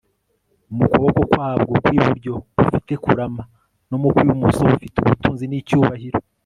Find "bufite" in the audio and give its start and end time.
2.57-2.93, 4.69-4.95